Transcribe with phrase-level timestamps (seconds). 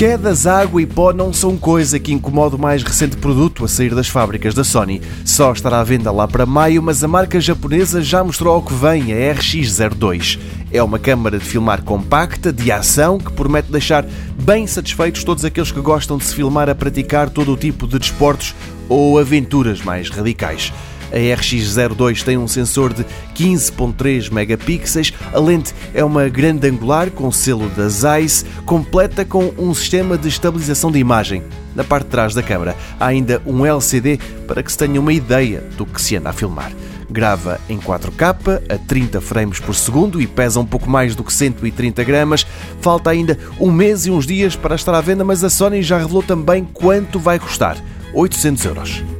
[0.00, 3.94] Quedas, água e pó não são coisa que incomoda o mais recente produto a sair
[3.94, 5.02] das fábricas da Sony.
[5.26, 8.72] Só estará à venda lá para maio, mas a marca japonesa já mostrou ao que
[8.72, 10.38] vem a RX02.
[10.72, 14.06] É uma câmara de filmar compacta, de ação, que promete deixar
[14.42, 17.98] bem satisfeitos todos aqueles que gostam de se filmar a praticar todo o tipo de
[17.98, 18.54] desportos
[18.88, 20.72] ou aventuras mais radicais.
[21.12, 27.30] A RX02 tem um sensor de 15.3 megapixels, a lente é uma grande angular com
[27.32, 31.42] selo da Zeiss, completa com um sistema de estabilização de imagem.
[31.74, 35.12] Na parte de trás da câmara há ainda um LCD para que se tenha uma
[35.12, 36.72] ideia do que se anda a filmar.
[37.10, 41.32] Grava em 4K a 30 frames por segundo e pesa um pouco mais do que
[41.32, 42.46] 130 gramas.
[42.80, 45.98] Falta ainda um mês e uns dias para estar à venda, mas a Sony já
[45.98, 47.76] revelou também quanto vai custar:
[48.14, 49.19] 800 euros.